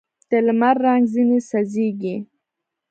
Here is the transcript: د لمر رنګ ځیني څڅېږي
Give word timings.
د 0.29 0.31
لمر 0.45 0.75
رنګ 0.85 1.03
ځیني 1.13 1.39
څڅېږي 1.49 2.15